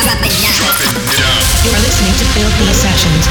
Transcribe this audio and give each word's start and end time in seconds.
Drop. 0.00 0.16
You're 1.60 1.76
listening 1.76 2.14
to 2.16 2.24
Filthy 2.32 2.72
Sessions. 2.72 3.28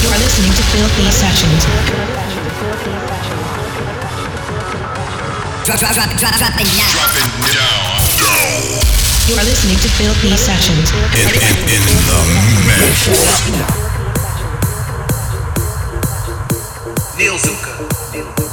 You 0.00 0.08
are 0.08 0.18
listening 0.18 0.52
to 0.56 0.62
Filthy 0.72 1.10
Sessions. 1.12 1.64
Dropping 6.40 6.66
it. 6.72 7.97
You 9.28 9.34
are 9.34 9.44
listening 9.44 9.76
to 9.76 9.88
Filthy 9.88 10.34
Sessions. 10.38 10.90
In, 11.12 11.28
in, 11.28 11.56
in 11.68 11.84
the 12.08 12.20
mix. 12.64 13.12
Nielzuka. 17.18 18.47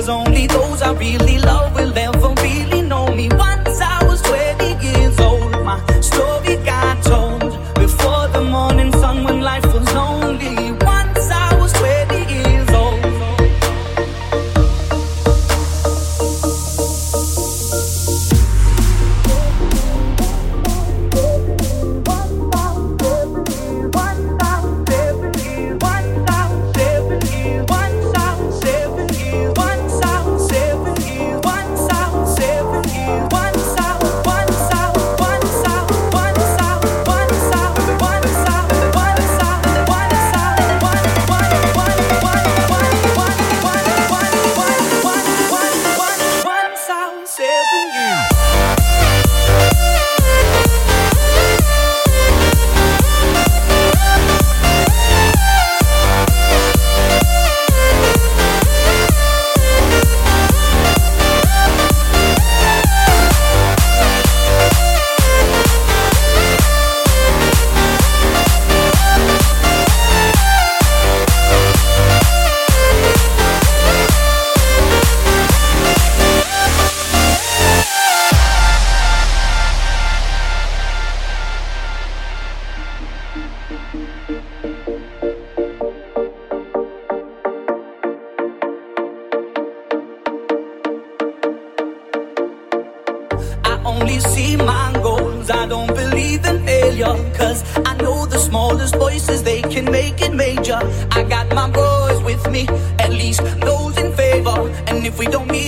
Cause 0.00 0.08
only 0.08 0.46
those 0.46 0.80
I 0.80 0.92
really 0.94 1.36
love 1.36 1.74
will 1.74 1.92
ever 1.98 2.28
really 2.42 2.79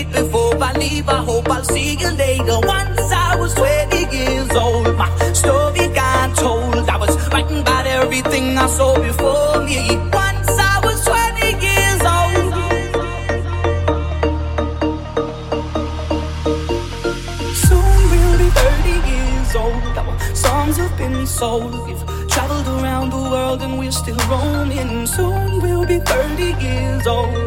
before 0.00 0.56
I 0.62 0.72
leave, 0.72 1.08
I 1.08 1.20
hope 1.30 1.50
I'll 1.50 1.64
see 1.64 1.94
you 2.02 2.10
later. 2.10 2.58
Once 2.76 3.00
I 3.28 3.36
was 3.36 3.54
20 3.54 4.16
years 4.16 4.50
old, 4.52 4.96
my 4.96 5.08
story 5.32 5.88
got 6.00 6.36
told. 6.36 6.88
I 6.88 6.96
was 6.96 7.12
writing 7.32 7.60
about 7.60 7.86
everything 7.86 8.56
I 8.58 8.66
saw 8.66 8.94
before 9.08 9.64
me. 9.68 9.80
Once 10.24 10.52
I 10.72 10.74
was 10.86 10.98
20 11.04 11.46
years 11.66 12.02
old. 12.16 12.52
Soon 17.66 17.98
we'll 18.12 18.38
be 18.42 18.48
30 18.50 18.94
years 19.12 19.50
old. 19.62 19.98
Our 20.00 20.16
songs 20.34 20.76
have 20.78 20.96
been 20.96 21.26
sold. 21.26 21.72
We've 21.86 22.04
traveled 22.28 22.68
around 22.78 23.10
the 23.10 23.22
world 23.32 23.60
and 23.62 23.78
we're 23.78 23.96
still 24.02 24.22
roaming. 24.30 25.06
Soon 25.06 25.60
we'll 25.62 25.86
be 25.86 25.98
30 25.98 26.42
years 26.64 27.06
old. 27.06 27.41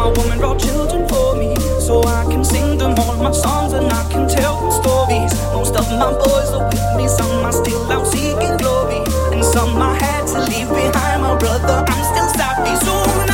My 0.00 0.08
woman 0.16 0.38
brought 0.38 0.58
children 0.58 1.06
for 1.06 1.36
me. 1.36 1.54
So 1.78 2.02
I 2.04 2.24
can 2.24 2.42
sing 2.42 2.78
them 2.78 2.94
all 2.98 3.16
my 3.16 3.32
songs 3.32 3.74
and 3.74 3.92
I 3.92 4.02
can 4.10 4.26
tell 4.26 4.56
them 4.58 4.70
stories. 4.82 5.30
Most 5.52 5.76
of 5.76 5.86
my 5.92 6.10
boys 6.10 6.50
are 6.56 6.64
with 6.70 6.96
me, 6.96 7.06
some 7.06 7.44
are 7.44 7.52
still 7.52 7.84
out 7.92 8.06
seeking 8.06 8.56
glory. 8.56 9.04
And 9.34 9.44
some 9.44 9.76
I 9.76 9.92
had 9.98 10.26
to 10.28 10.38
leave 10.48 10.70
behind. 10.70 11.20
My 11.20 11.36
brother, 11.36 11.84
I'm 11.86 12.02
still 12.10 12.30
sorry. 12.40 12.74
Soon 12.80 13.29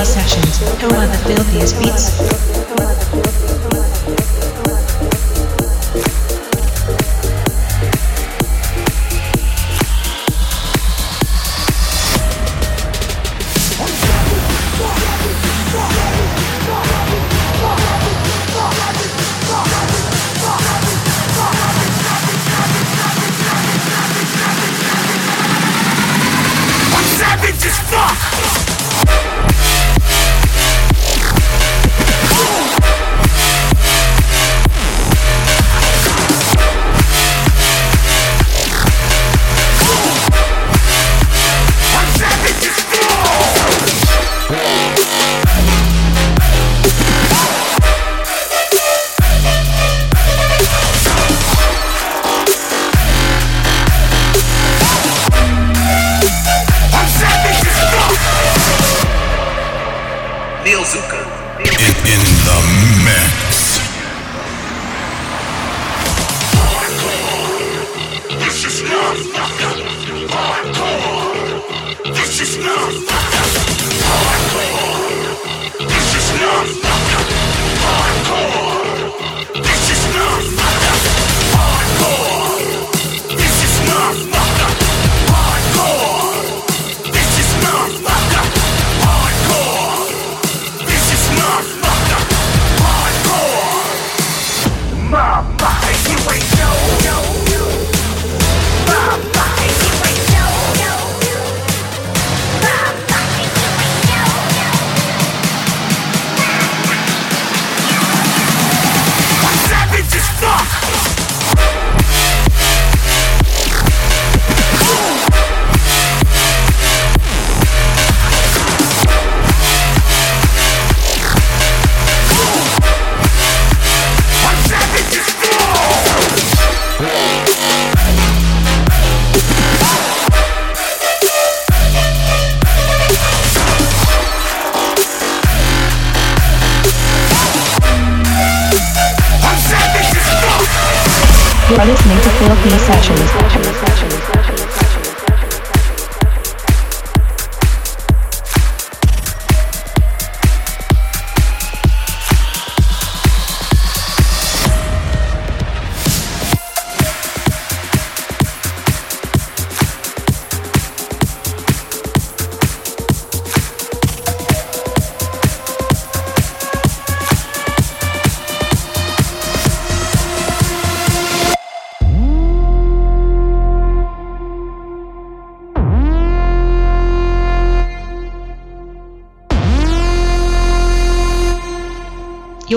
Sessions. 0.00 0.58
Who 0.80 0.88
are 0.96 1.06
the 1.06 1.18
filthiest 1.26 1.78
beats? 1.78 2.31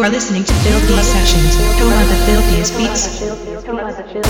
Are 0.06 0.10
listening 0.12 0.44
to 0.44 0.54
Filthy 0.54 1.02
Sessions. 1.02 1.56
Who 1.80 1.88
are 1.88 2.06
the 2.06 2.16
filthiest 2.28 2.78
beats? 2.78 4.25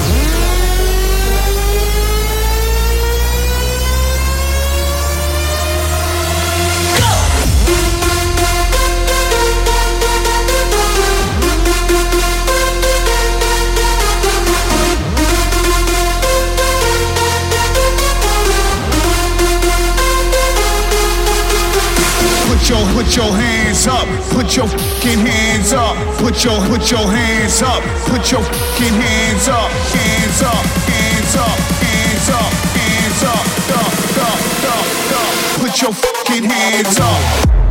Put 26.17 26.43
your 26.43 26.59
put 26.67 26.89
your 26.91 27.07
hands 27.07 27.61
up. 27.61 27.83
Put 28.07 28.31
your 28.31 28.41
fucking 28.41 28.93
hands 28.93 29.47
up. 29.47 29.69
Hands 29.69 30.41
up. 30.41 30.65
Hands 30.87 31.35
up. 31.35 31.57
Hands 31.83 32.29
up. 32.29 32.53
Hands 32.75 33.23
up. 33.23 33.45
Up, 33.75 33.93
up, 34.17 34.45
up, 34.65 34.85
up. 35.11 35.61
Put 35.61 35.81
your 35.81 35.93
fucking 35.93 36.43
hands 36.43 36.99
up. 36.99 37.64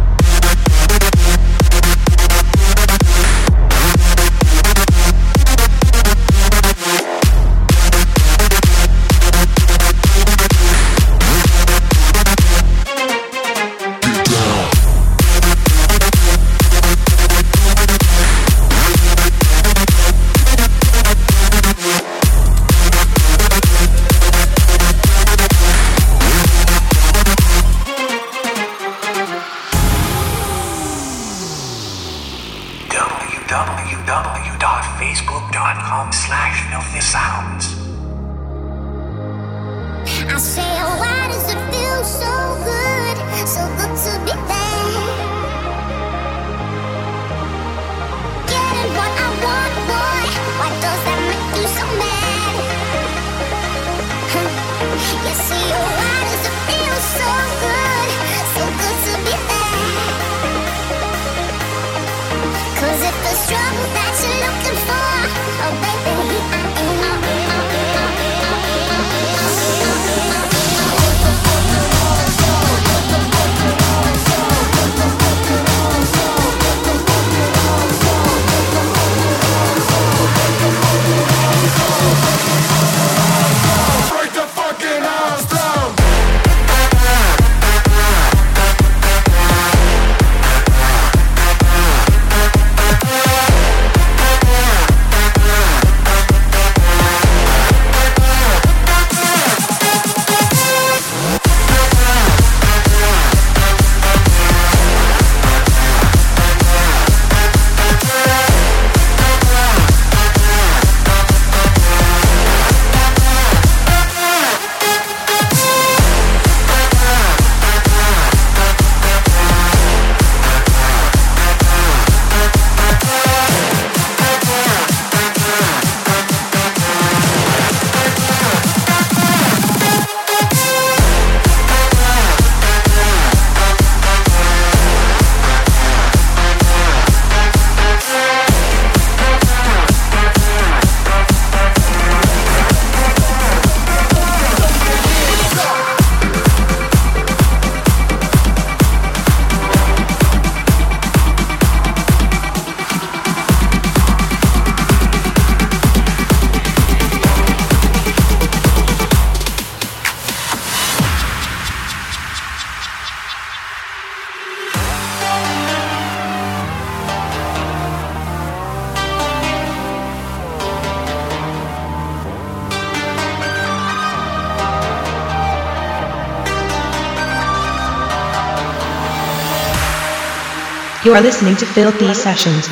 You 181.15 181.21
are 181.21 181.23
listening 181.23 181.55
to 181.59 181.65
Filthy 181.65 182.13
Sessions. 182.13 182.69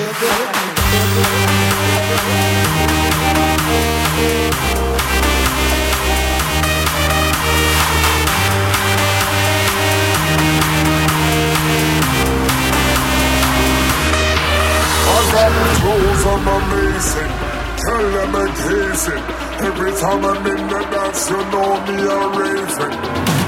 Rules 15.84 16.26
I'm 16.26 16.48
amazing, 16.48 17.32
tell 17.78 18.10
them 18.10 18.34
I'm 18.34 18.52
Every 19.62 19.92
time 20.00 20.24
I'm 20.24 20.46
in 20.48 20.68
the 20.68 20.80
dance, 20.90 21.30
you 21.30 21.36
know 21.36 21.86
me 21.86 21.94
a 22.02 22.18
raving. 22.38 23.41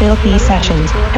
Filthy 0.00 0.38
Sessions. 0.38 1.09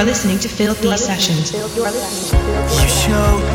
are 0.00 0.04
listening 0.04 0.38
to 0.38 0.48
Filthy 0.48 0.96
Sessions. 0.96 1.50
Show 1.50 3.49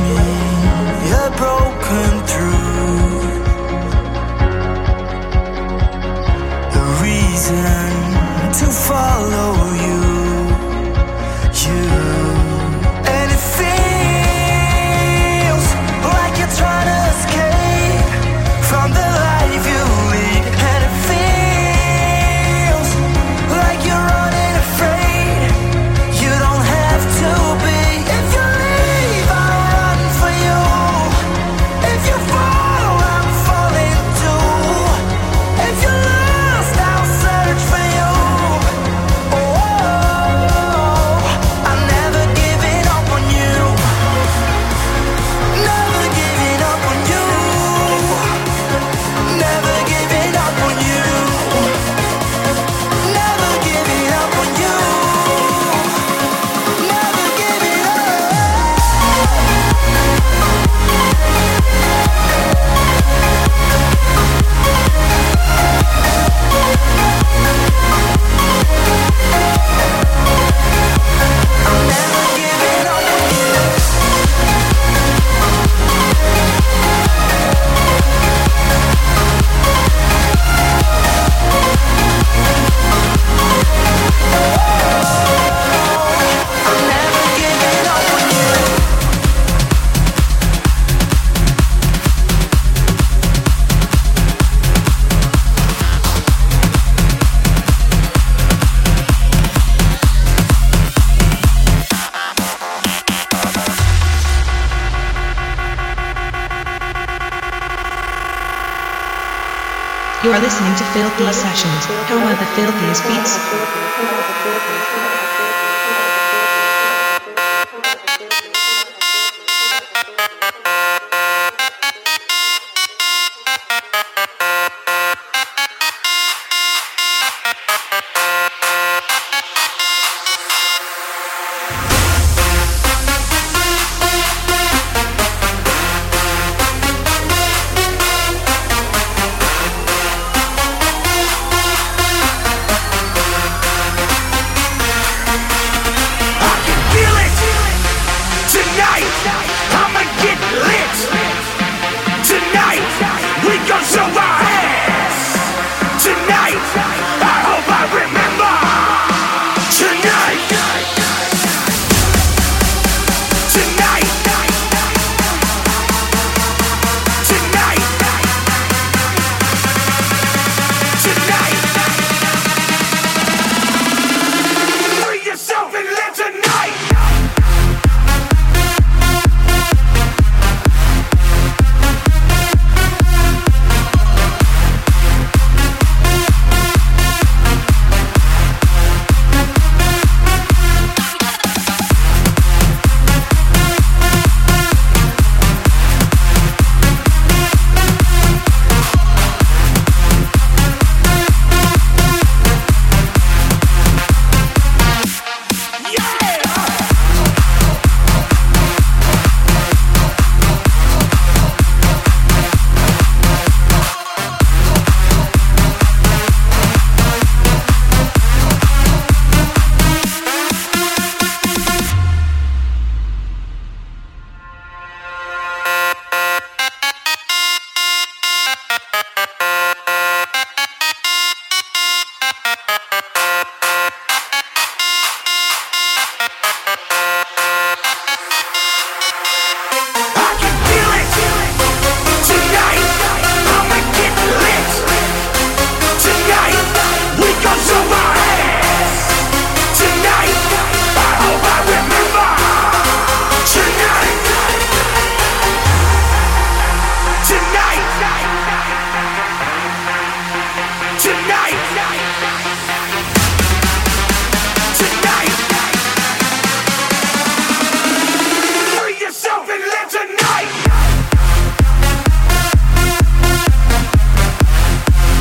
filthy 110.95 111.33
sessions, 111.33 111.87
home 112.07 112.25
of 112.25 112.39
the 112.39 112.45
filthiest 112.55 113.05
beats. 113.05 113.84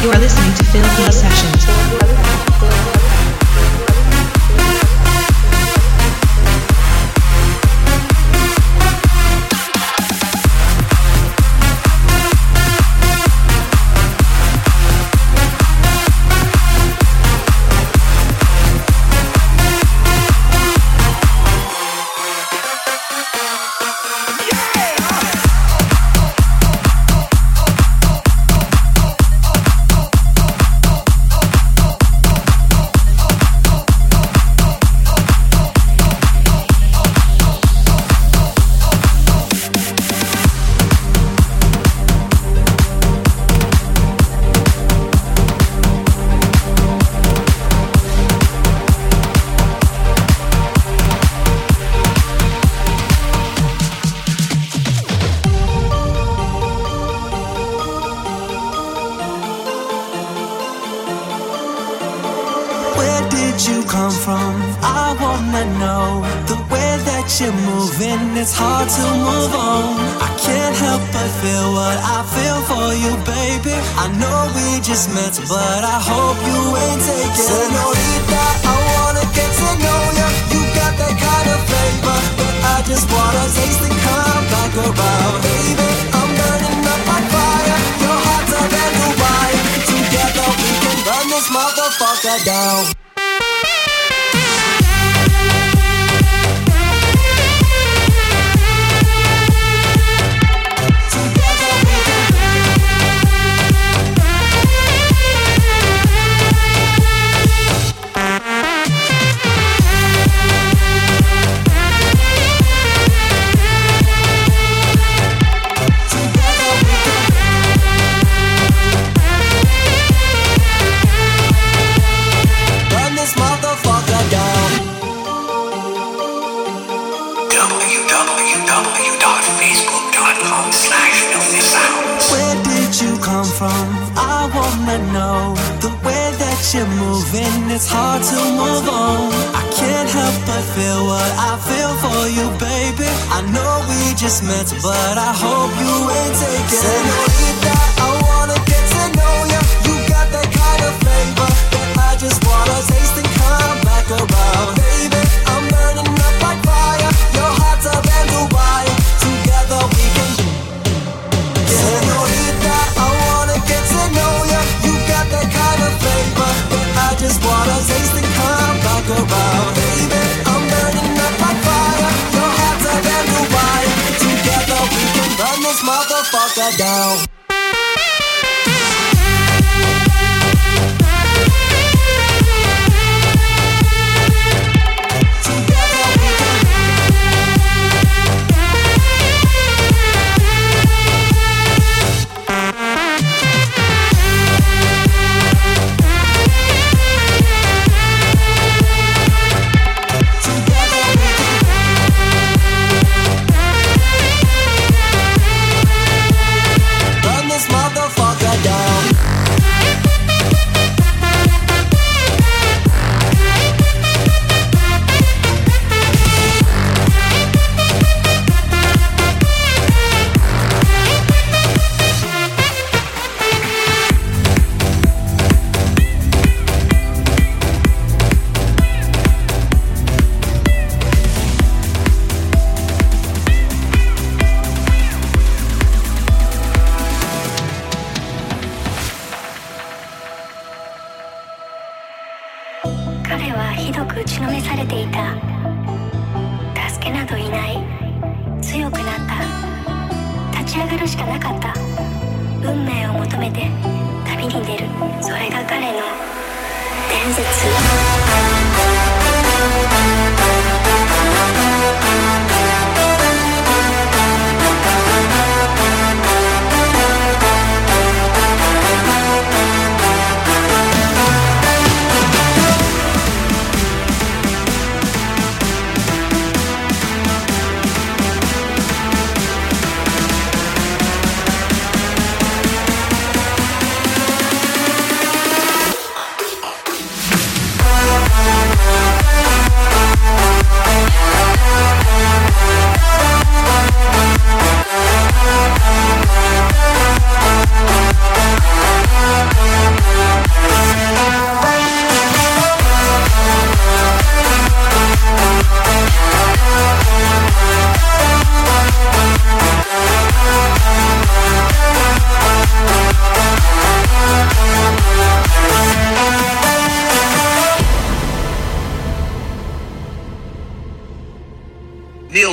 You 0.04 0.10
are 0.10 0.18
listening 0.18 0.52
to 0.56 0.64
Phil 0.64 1.10
Sessions. 1.10 1.53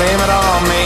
blame 0.00 0.20
it 0.20 0.30
on 0.30 0.68
me. 0.70 0.79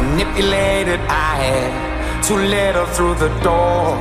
Manipulated. 0.00 1.00
I 1.08 1.32
had 1.44 2.24
to 2.28 2.34
let 2.34 2.74
her 2.74 2.86
through 2.96 3.16
the 3.16 3.28
door. 3.44 3.96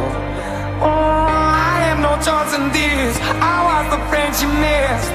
Oh, 0.80 0.88
I 0.88 1.76
had 1.84 2.00
no 2.00 2.14
choice 2.24 2.54
in 2.56 2.72
this. 2.72 3.14
I 3.44 3.58
was 3.68 3.86
the 3.94 4.00
friend 4.10 4.32
she 4.40 4.48
missed. 4.64 5.12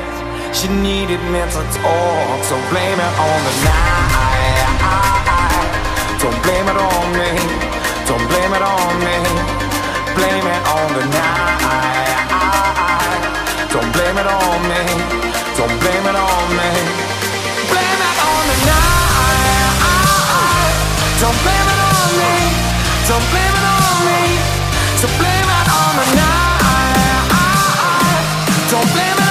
She 0.59 0.69
needed 0.69 1.21
mental 1.33 1.65
talk, 1.81 2.39
so 2.49 2.55
blame 2.71 3.01
it 3.09 3.15
on 3.29 3.39
the 3.47 3.55
night. 3.65 4.69
Don't 6.23 6.39
blame 6.45 6.69
it 6.73 6.79
on 6.79 7.07
me. 7.21 7.31
Don't 8.09 8.25
blame 8.31 8.53
it 8.59 8.65
on 8.65 8.93
me. 9.05 9.17
Blame 10.17 10.47
it 10.55 10.63
on 10.79 10.89
the 10.97 11.05
night. 11.19 12.15
Don't 13.73 13.91
blame 13.97 14.19
it 14.23 14.29
on 14.29 14.59
me. 14.71 14.83
Don't 15.59 15.77
blame 15.83 16.07
it 16.11 16.17
on 16.17 16.47
me. 16.59 16.71
Don't 21.21 21.39
blame 21.43 21.69
it 21.75 21.81
on 21.91 22.11
me. 22.19 22.35
Don't 23.09 23.27
blame 23.31 23.55
it 23.61 23.67
on 23.75 23.97
me. 24.07 24.21
So 25.01 25.07
blame 25.19 25.49
it 25.59 25.69
on 25.81 25.93
the 26.01 26.07
night. 26.19 27.35
Don't 28.71 28.91
blame 28.93 29.19
it 29.19 29.24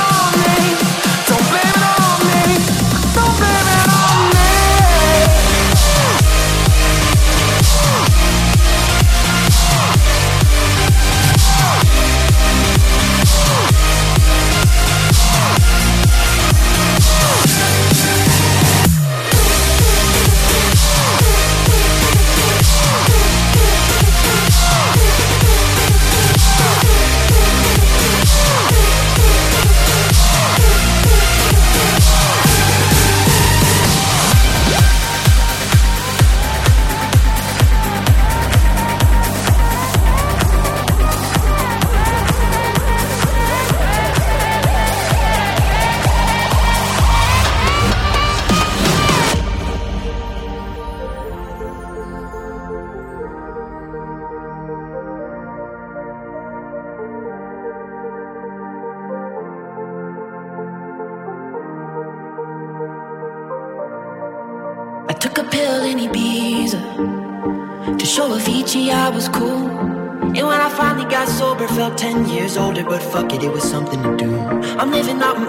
but 72.81 73.01
fuck 73.03 73.31
it, 73.33 73.43
it 73.43 73.51
was 73.51 73.63
something 73.63 74.01
to 74.01 74.17
do. 74.17 74.31
I'm 74.79 74.89
living 74.89 75.21
out 75.21 75.37
in 75.37 75.43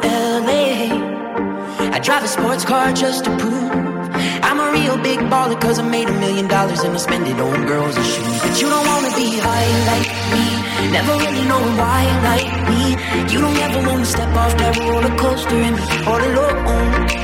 LA. 0.47 1.95
I 1.97 1.99
drive 1.99 2.23
a 2.23 2.29
sports 2.29 2.65
car 2.65 2.93
just 2.93 3.25
to 3.25 3.31
prove 3.39 3.71
I'm 4.45 4.61
a 4.61 4.71
real 4.73 4.99
big 4.99 5.21
baller, 5.33 5.59
cause 5.59 5.79
I 5.79 5.89
made 5.89 6.09
a 6.09 6.13
million 6.13 6.49
dollars 6.49 6.81
and 6.83 6.93
I 6.95 6.99
spend 6.99 7.27
it 7.27 7.41
on 7.41 7.67
girls 7.67 7.97
and 7.97 8.05
shoes. 8.05 8.41
But 8.43 8.61
you 8.61 8.69
don't 8.69 8.87
wanna 8.87 9.17
be 9.17 9.39
high 9.39 9.71
like 9.91 10.09
me, 10.35 10.91
never 10.93 11.13
really 11.17 11.45
knowing 11.49 11.77
why 11.79 12.03
like 12.29 12.51
me. 12.69 12.83
You 13.33 13.41
don't 13.41 13.57
ever 13.57 13.81
wanna 13.89 14.05
step 14.05 14.35
off 14.37 14.57
that 14.59 14.77
roller 14.79 15.17
coaster 15.17 15.57
and 15.57 15.77
be 15.77 16.05
all 16.05 16.21
alone. 16.21 17.24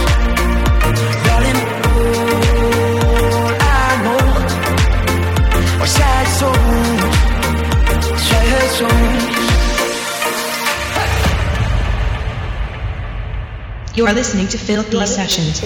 You 13.93 14.07
are 14.07 14.13
listening 14.13 14.47
to 14.47 14.57
Filthy 14.57 15.05
Sessions. 15.05 15.59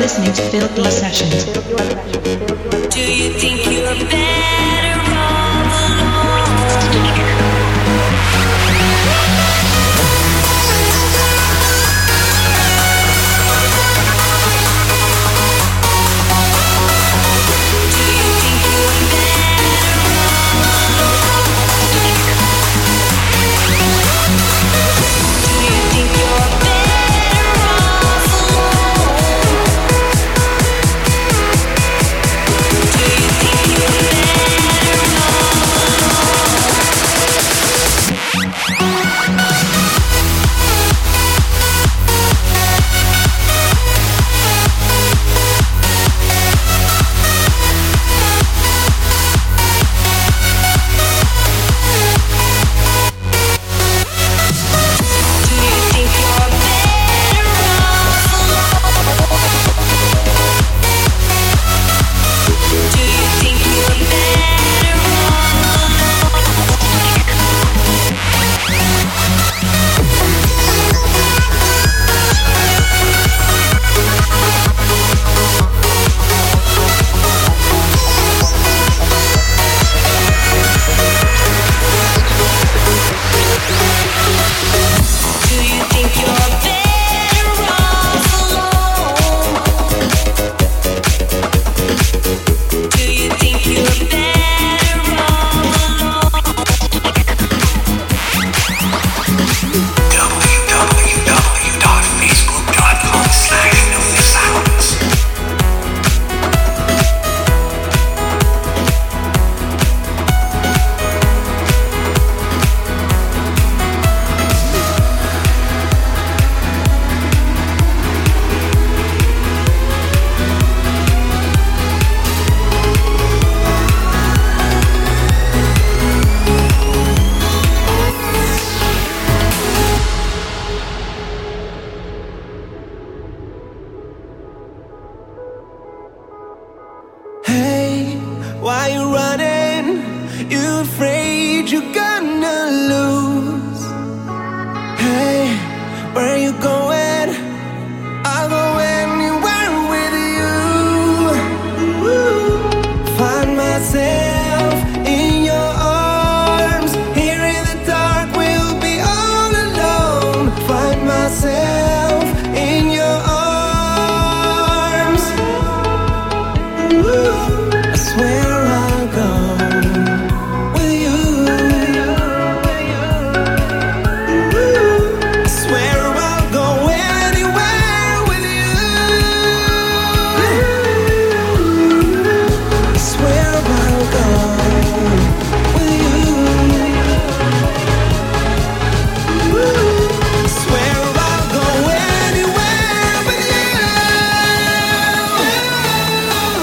listening 0.00 0.32
to 0.32 0.42
Filthy 0.50 0.90
Sessions. 0.90 1.44
Do 2.94 3.00
you 3.00 3.32
think 3.32 3.57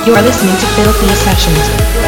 You're 0.05 0.21
listening 0.21 0.55
to 0.55 0.67
Filthy 0.67 1.07
Sessions. 1.15 2.04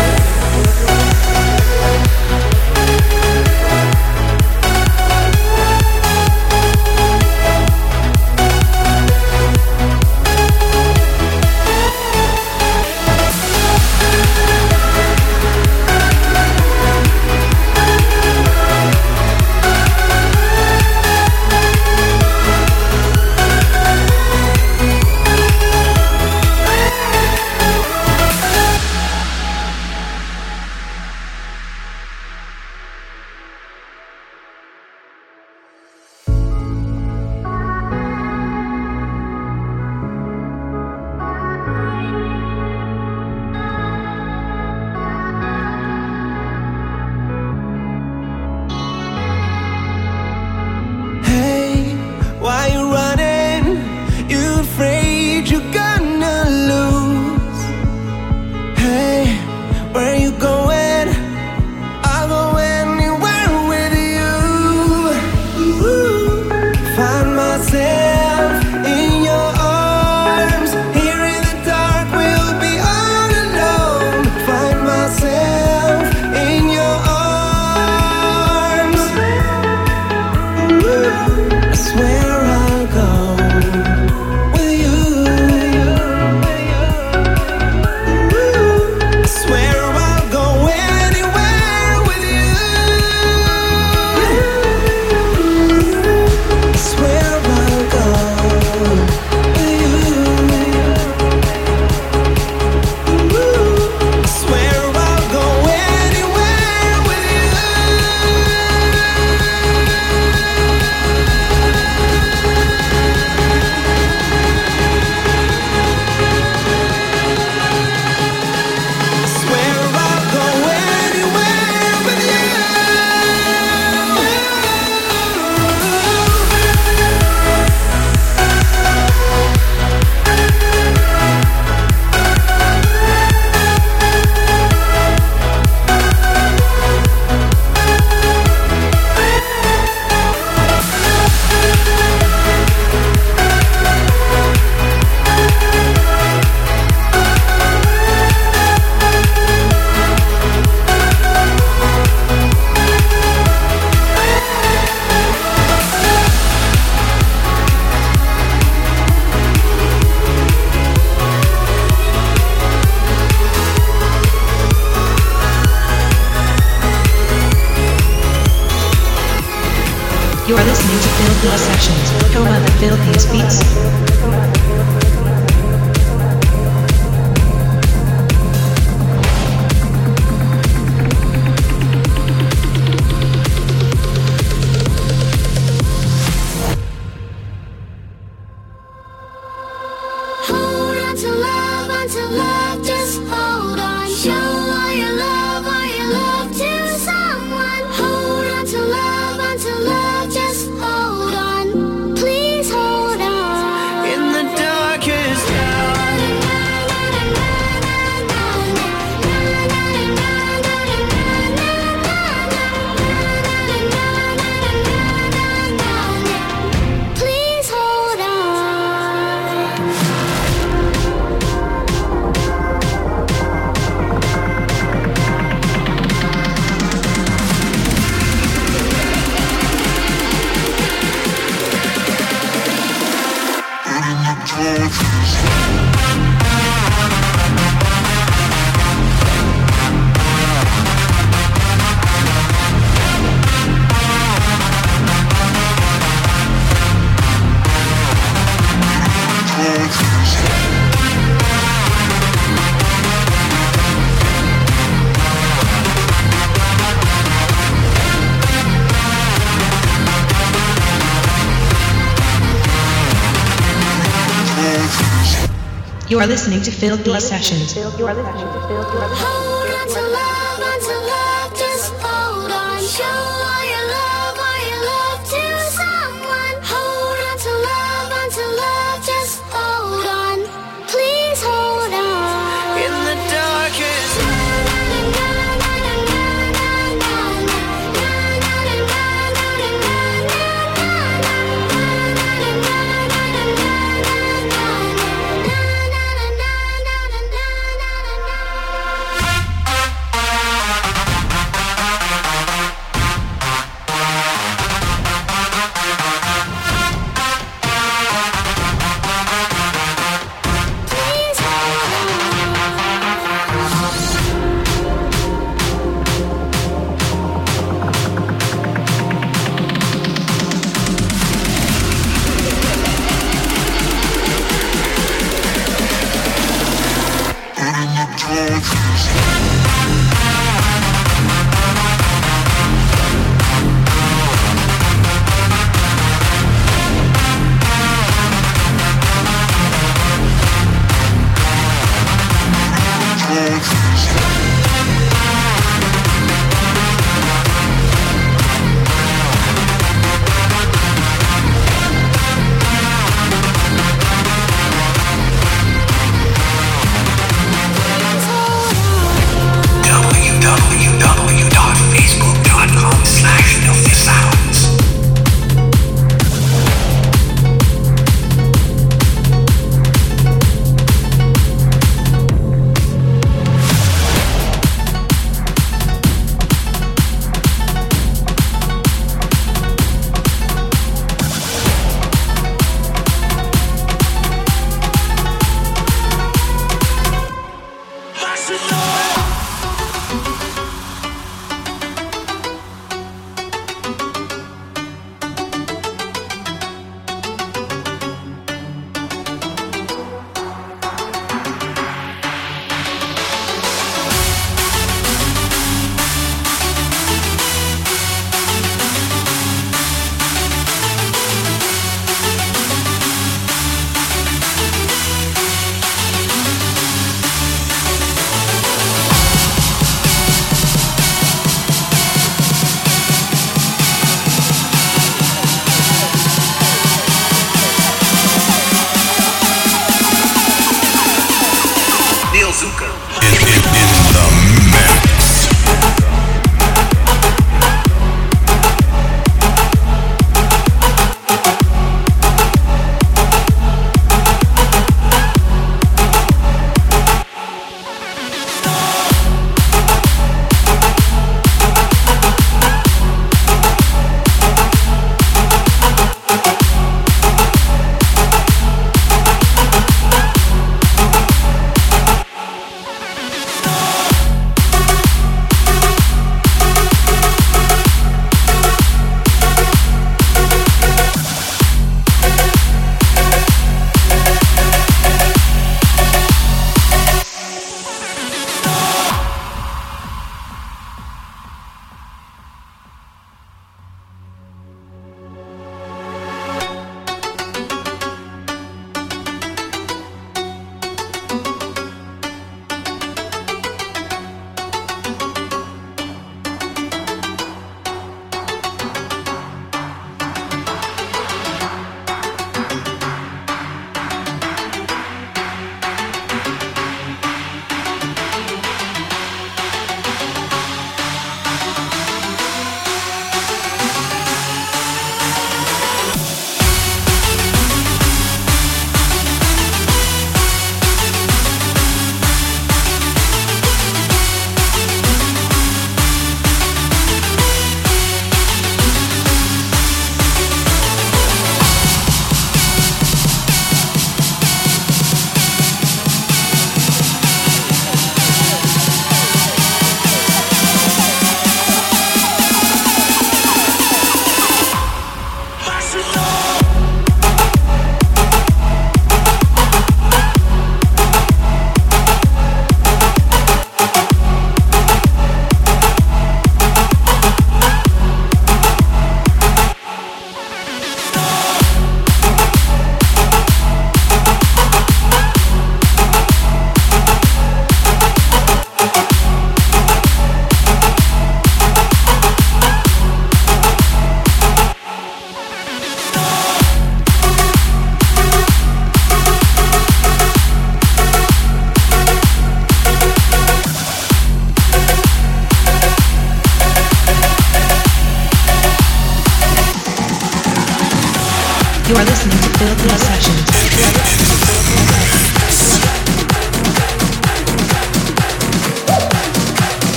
You 266.17 266.23
are 266.23 266.25
listening 266.25 266.63
to 266.63 266.71
Filthy 266.71 267.19
Sessions. 267.19 267.75